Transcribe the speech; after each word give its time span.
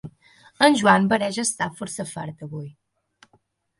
En 0.67 0.77
Juan 0.79 1.05
pareix 1.11 1.39
estar 1.45 1.67
força 1.81 2.07
fart 2.15 2.43
avui. 2.47 2.67